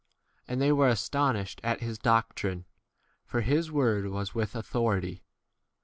[0.47, 2.65] 32 And they were astonished at his doctrine,
[3.23, 5.21] for his word was with authority.